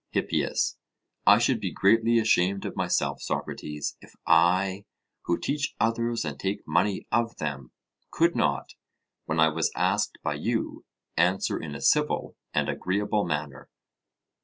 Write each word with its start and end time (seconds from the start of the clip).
HIPPIAS: 0.13 0.77
I 1.27 1.37
should 1.37 1.59
be 1.59 1.71
greatly 1.71 2.17
ashamed 2.17 2.65
of 2.65 2.75
myself, 2.75 3.21
Socrates, 3.21 3.97
if 4.01 4.15
I, 4.25 4.85
who 5.25 5.37
teach 5.37 5.75
others 5.79 6.25
and 6.25 6.39
take 6.39 6.67
money 6.67 7.05
of 7.11 7.37
them, 7.37 7.71
could 8.09 8.35
not, 8.35 8.73
when 9.25 9.39
I 9.39 9.49
was 9.49 9.71
asked 9.75 10.17
by 10.23 10.33
you, 10.33 10.85
answer 11.15 11.61
in 11.61 11.75
a 11.75 11.81
civil 11.81 12.35
and 12.51 12.67
agreeable 12.67 13.25
manner. 13.25 13.69